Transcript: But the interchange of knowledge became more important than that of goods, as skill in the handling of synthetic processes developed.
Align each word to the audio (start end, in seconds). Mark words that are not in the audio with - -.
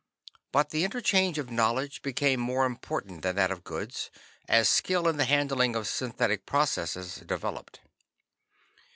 But 0.51 0.71
the 0.71 0.83
interchange 0.83 1.37
of 1.37 1.51
knowledge 1.51 2.01
became 2.01 2.39
more 2.39 2.65
important 2.65 3.21
than 3.21 3.35
that 3.35 3.51
of 3.51 3.63
goods, 3.63 4.09
as 4.47 4.67
skill 4.67 5.07
in 5.07 5.17
the 5.17 5.25
handling 5.25 5.75
of 5.75 5.87
synthetic 5.87 6.47
processes 6.47 7.17
developed. 7.17 7.81